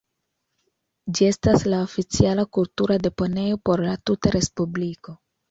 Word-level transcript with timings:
Ĝi 1.19 1.27
estas 1.31 1.65
la 1.73 1.81
oficiala 1.89 2.47
kultura 2.59 2.99
deponejo 3.05 3.61
por 3.71 3.85
la 3.91 3.95
tuta 4.11 4.35
respubliko. 4.39 5.17